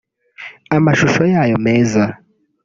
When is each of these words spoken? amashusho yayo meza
amashusho 0.77 1.21
yayo 1.33 1.57
meza 1.65 2.03